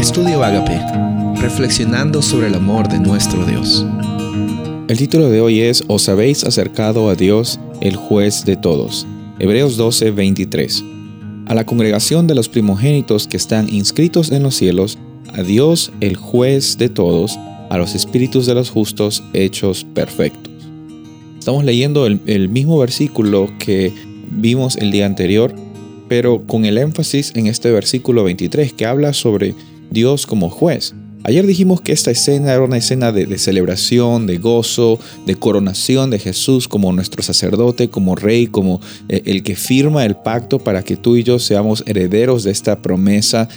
Estudio 0.00 0.42
Agape, 0.42 0.80
reflexionando 1.42 2.22
sobre 2.22 2.46
el 2.46 2.54
amor 2.54 2.88
de 2.88 2.98
nuestro 2.98 3.44
Dios. 3.44 3.84
El 4.88 4.96
título 4.96 5.28
de 5.28 5.42
hoy 5.42 5.60
es 5.60 5.84
Os 5.88 6.08
habéis 6.08 6.42
acercado 6.42 7.10
a 7.10 7.14
Dios, 7.14 7.60
el 7.82 7.96
juez 7.96 8.46
de 8.46 8.56
todos. 8.56 9.06
Hebreos 9.38 9.76
12, 9.76 10.12
23. 10.12 10.84
A 11.44 11.54
la 11.54 11.66
congregación 11.66 12.26
de 12.26 12.34
los 12.34 12.48
primogénitos 12.48 13.28
que 13.28 13.36
están 13.36 13.68
inscritos 13.68 14.32
en 14.32 14.42
los 14.42 14.54
cielos, 14.54 14.96
a 15.34 15.42
Dios, 15.42 15.92
el 16.00 16.16
juez 16.16 16.78
de 16.78 16.88
todos, 16.88 17.38
a 17.68 17.76
los 17.76 17.94
espíritus 17.94 18.46
de 18.46 18.54
los 18.54 18.70
justos 18.70 19.22
hechos 19.34 19.84
perfectos. 19.84 20.50
Estamos 21.38 21.62
leyendo 21.62 22.06
el, 22.06 22.22
el 22.24 22.48
mismo 22.48 22.78
versículo 22.78 23.50
que 23.58 23.92
vimos 24.30 24.78
el 24.78 24.92
día 24.92 25.04
anterior, 25.04 25.54
pero 26.08 26.46
con 26.46 26.64
el 26.64 26.78
énfasis 26.78 27.32
en 27.36 27.48
este 27.48 27.70
versículo 27.70 28.24
23 28.24 28.72
que 28.72 28.86
habla 28.86 29.12
sobre 29.12 29.54
Dios 29.90 30.26
como 30.26 30.50
juez. 30.50 30.94
Ayer 31.22 31.46
dijimos 31.46 31.82
que 31.82 31.92
esta 31.92 32.10
escena 32.10 32.52
era 32.52 32.62
una 32.62 32.78
escena 32.78 33.12
de, 33.12 33.36
celebración, 33.36 34.26
de 34.26 34.38
gozo, 34.38 34.98
de 35.26 35.34
coronación 35.36 36.08
de 36.08 36.18
Jesús 36.18 36.66
como 36.66 36.92
nuestro 36.92 37.22
sacerdote, 37.22 37.90
como 37.90 38.16
rey, 38.16 38.46
como 38.46 38.80
eh, 39.08 39.20
el 39.26 39.42
que 39.42 39.54
firma 39.54 40.06
el 40.06 40.16
pacto 40.16 40.58
para 40.58 40.82
que 40.82 40.96
tú 40.96 41.16
y 41.16 41.22
yo 41.22 41.38
seamos 41.38 41.84
herederos 41.86 42.42
de 42.44 42.52
esta 42.52 42.80
promesa. 42.80 43.48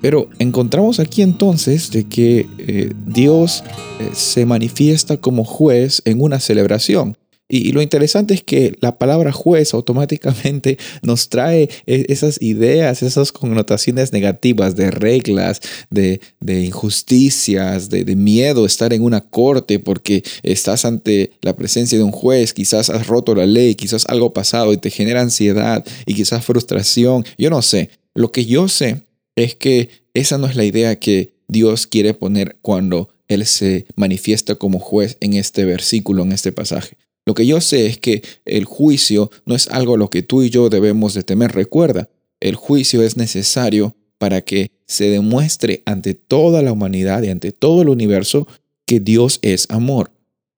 Pero 0.00 0.28
encontramos 0.38 1.00
aquí 1.00 1.22
entonces 1.22 1.90
de 1.90 2.04
que 2.04 2.46
eh, 2.58 2.92
Dios 3.06 3.64
eh, 3.98 4.10
se 4.12 4.46
manifiesta 4.46 5.16
como 5.16 5.42
juez 5.42 6.02
en 6.04 6.22
una 6.22 6.38
celebración. 6.38 7.16
Y, 7.48 7.72
lo 7.72 7.80
interesante 7.80 8.34
es 8.34 8.42
que 8.42 8.76
la 8.80 8.98
palabra 8.98 9.32
juez 9.32 9.72
automáticamente 9.72 10.78
nos 11.02 11.28
trae 11.30 11.70
e, 11.86 12.06
esas 12.08 12.40
ideas, 12.42 13.02
esas 13.02 13.32
connotaciones 13.32 14.12
negativas 14.12 14.76
de 14.76 14.90
reglas, 14.90 15.60
de, 15.90 16.20
injusticias, 16.46 17.88
de, 17.88 18.04
de, 18.04 18.16
miedo, 18.16 18.66
estar 18.66 18.92
en 18.92 19.02
una 19.02 19.22
corte 19.22 19.78
porque 19.78 20.22
estás 20.42 20.84
ante 20.84 21.32
la 21.40 21.56
presencia 21.56 21.96
de 21.96 22.04
un 22.04 22.12
juez, 22.12 22.52
quizás 22.52 22.90
has 22.90 23.06
roto 23.06 23.34
la 23.34 23.46
ley, 23.46 23.74
quizás 23.74 24.04
algo 24.06 24.32
pasado 24.32 24.72
y 24.72 24.76
te 24.76 24.90
genera 24.90 25.22
ansiedad 25.22 25.84
y 26.04 26.14
quizás 26.14 26.44
frustración. 26.44 27.24
Yo 27.38 27.50
no 27.50 27.62
sé. 27.62 27.90
Lo 28.14 28.32
que 28.32 28.44
yo 28.44 28.68
sé 28.68 29.02
es 29.36 29.54
que 29.54 29.90
esa 30.12 30.38
no 30.38 30.46
es 30.46 30.56
la 30.56 30.64
idea 30.64 30.98
que 30.98 31.34
Dios 31.48 31.86
quiere 31.86 32.14
poner 32.14 32.58
cuando 32.60 33.08
Él 33.28 33.46
se 33.46 33.86
manifiesta 33.96 34.56
como 34.56 34.80
juez 34.80 35.16
en 35.20 35.34
este 35.34 35.64
versículo, 35.64 36.22
en 36.22 36.32
este 36.32 36.52
pasaje. 36.52 36.96
Lo 37.28 37.34
que 37.34 37.44
yo 37.44 37.60
sé 37.60 37.84
es 37.84 37.98
que 37.98 38.22
el 38.46 38.64
juicio 38.64 39.30
no 39.44 39.54
es 39.54 39.68
algo 39.68 39.96
a 39.96 39.98
lo 39.98 40.08
que 40.08 40.22
tú 40.22 40.42
y 40.42 40.48
yo 40.48 40.70
debemos 40.70 41.12
de 41.12 41.22
temer. 41.22 41.52
Recuerda, 41.52 42.08
el 42.40 42.54
juicio 42.54 43.02
es 43.02 43.18
necesario 43.18 43.94
para 44.16 44.40
que 44.40 44.70
se 44.86 45.10
demuestre 45.10 45.82
ante 45.84 46.14
toda 46.14 46.62
la 46.62 46.72
humanidad 46.72 47.22
y 47.22 47.28
ante 47.28 47.52
todo 47.52 47.82
el 47.82 47.90
universo 47.90 48.48
que 48.86 48.98
Dios 48.98 49.40
es 49.42 49.66
amor. 49.68 50.10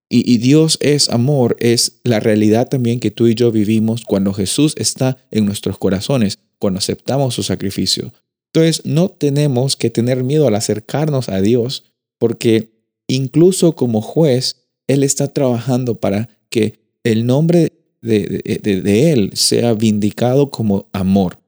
Y, 0.08 0.32
y, 0.32 0.38
Dios 0.38 0.78
es 0.80 1.08
amor, 1.08 1.56
es 1.58 1.98
la 2.04 2.20
realidad 2.20 2.68
también 2.68 3.00
que 3.00 3.10
tú 3.10 3.26
y 3.26 3.34
yo 3.34 3.50
vivimos 3.50 4.04
cuando 4.04 4.32
Jesús 4.32 4.74
está 4.76 5.16
en 5.32 5.46
nuestros 5.46 5.76
corazones, 5.76 6.38
cuando 6.60 6.78
aceptamos 6.78 7.34
su 7.34 7.42
sacrificio. 7.42 8.12
Entonces 8.54 8.86
no 8.86 9.08
tenemos 9.08 9.74
que 9.74 9.90
tener 9.90 10.22
miedo 10.22 10.46
al 10.46 10.54
acercarnos 10.54 11.30
a 11.30 11.40
Dios, 11.40 11.90
porque 12.16 12.70
incluso 13.08 13.74
como 13.74 14.02
juez, 14.02 14.68
Él 14.86 15.02
está 15.02 15.26
trabajando 15.26 15.98
para 15.98 16.28
que 16.50 16.80
el 17.04 17.26
nombre 17.26 17.72
de, 18.02 19.12
Él 19.12 19.30
sea 19.34 19.74
vindicado 19.74 20.50
como 20.50 20.88
amor. 20.92 21.40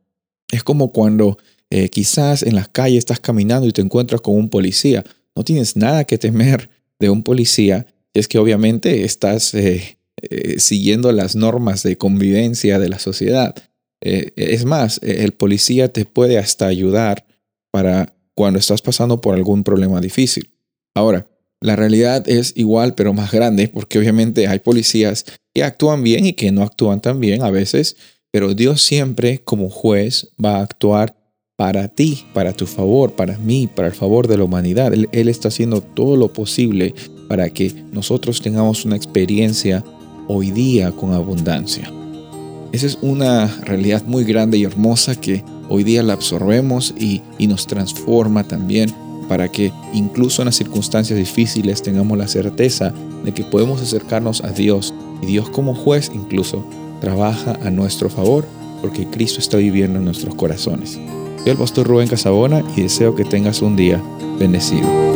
Es 0.51 0.63
como 0.63 0.93
cuando 0.93 1.39
eh, 1.71 1.89
quizás 1.89 2.43
en 2.43 2.55
las 2.55 2.69
calles 2.69 2.99
estás 2.99 3.21
caminando 3.21 3.67
y 3.67 3.73
te 3.73 3.83
encuentras 3.83 4.21
con 4.21 4.37
un 4.37 4.49
policía. 4.49 5.05
No 5.35 5.45
tienes 5.45 5.77
nada 5.77 6.05
que 6.05 6.19
temer 6.19 6.71
de 6.99 7.11
un 7.11 7.23
policía. 7.23 7.87
Es 8.15 8.29
que 8.29 8.39
obviamente 8.39 9.05
estás 9.05 9.55
eh, 9.55 9.99
eh, 10.21 10.59
siguiendo 10.59 11.11
las 11.13 11.35
normas 11.35 11.83
de 11.83 11.97
convivencia 11.97 12.79
de 12.79 12.89
la 12.89 12.99
sociedad. 12.99 13.55
es 14.01 14.65
más, 14.65 15.01
el 15.03 15.33
policía 15.33 15.93
te 15.93 16.05
puede 16.05 16.37
hasta 16.37 16.67
ayudar 16.67 17.25
para 17.71 18.15
cuando 18.35 18.59
estás 18.59 18.83
pasando 18.83 19.21
por 19.21 19.35
algún 19.35 19.63
problema 19.63 20.01
difícil. 20.01 20.51
Ahora, 20.95 21.27
la 21.63 21.77
realidad 21.77 22.29
es 22.29 22.53
igual 22.57 22.95
pero 22.95 23.15
más 23.15 23.31
grande 23.33 23.69
porque 23.69 23.99
obviamente 23.99 24.49
hay 24.49 24.59
policías 24.59 25.25
que 25.55 25.63
actúan 25.63 26.03
bien 26.03 26.27
y 26.27 26.33
que 26.33 26.51
no 26.51 26.63
actúan 26.63 27.01
tan 27.01 27.21
bien 27.21 27.43
a 27.43 27.51
veces, 27.51 27.97
pero 28.31 28.55
Dios 28.55 28.83
siempre 28.83 29.43
como 29.45 29.71
juez 29.71 30.29
va 30.43 30.57
a 30.57 30.63
actuar 30.63 31.17
para 31.57 31.87
ti, 31.89 32.25
para 32.35 32.53
tu 32.53 32.67
favor, 32.67 33.13
para 33.13 33.39
mí, 33.39 33.69
para 33.69 33.89
el 33.89 33.95
favor 33.95 34.27
de 34.27 34.39
la 34.39 34.45
humanidad. 34.45 34.93
Él, 34.93 35.29
está 35.29 35.49
haciendo 35.49 35.81
todo 35.81 36.17
lo 36.17 36.33
posible 36.33 36.95
para 37.29 37.51
que 37.51 37.73
nosotros 37.93 38.41
tengamos 38.43 38.85
una 38.85 38.97
experiencia 38.97 39.85
hoy 40.27 40.51
día 40.51 40.91
con 40.91 41.13
abundancia. 41.13 41.93
Esa 42.73 42.87
es 42.87 42.99
una 43.03 43.47
realidad 43.63 44.03
muy 44.07 44.25
grande 44.25 44.59
y 44.59 44.65
hermosa 44.65 45.15
que 45.15 45.45
hoy 45.69 45.85
día 45.85 46.03
la 46.03 46.15
absorbemos 46.15 46.95
y, 46.99 47.23
y 47.39 47.47
nos 47.47 47.67
transforma 47.67 48.45
también 48.49 48.93
para 49.33 49.49
que 49.49 49.73
incluso 49.95 50.43
en 50.43 50.47
las 50.47 50.57
circunstancias 50.57 51.19
difíciles 51.19 51.81
tengamos 51.81 52.19
la 52.19 52.29
certeza 52.29 52.93
de 53.25 53.33
que 53.33 53.45
podemos 53.45 53.81
acercarnos 53.81 54.45
a 54.45 54.51
Dios 54.51 54.93
y 55.23 55.27
Dios 55.27 55.49
como 55.49 55.75
juez 55.75 56.11
incluso 56.15 56.63
trabaja 57.01 57.59
a 57.65 57.71
nuestro 57.71 58.11
favor 58.11 58.45
porque 58.83 59.07
Cristo 59.07 59.41
está 59.41 59.57
viviendo 59.57 59.99
en 59.99 60.05
nuestros 60.05 60.35
corazones. 60.35 61.01
Soy 61.39 61.51
el 61.51 61.57
pastor 61.57 61.87
Rubén 61.87 62.09
Casabona 62.09 62.63
y 62.77 62.83
deseo 62.83 63.15
que 63.15 63.25
tengas 63.25 63.63
un 63.63 63.75
día 63.75 64.03
bendecido. 64.39 65.12